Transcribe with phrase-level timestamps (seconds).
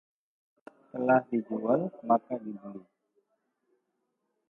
[0.91, 2.81] Telah dijual maka dibeli